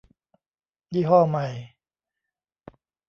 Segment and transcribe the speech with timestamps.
[0.93, 1.47] ยี่ห้อใหม่